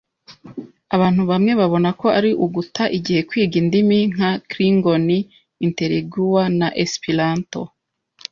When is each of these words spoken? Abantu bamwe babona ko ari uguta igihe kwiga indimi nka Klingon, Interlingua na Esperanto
Abantu 0.95 1.21
bamwe 1.31 1.51
babona 1.59 1.89
ko 1.99 2.07
ari 2.17 2.31
uguta 2.45 2.83
igihe 2.97 3.19
kwiga 3.29 3.55
indimi 3.63 3.97
nka 4.13 4.29
Klingon, 4.49 5.07
Interlingua 5.65 6.43
na 6.59 6.67
Esperanto 6.83 7.61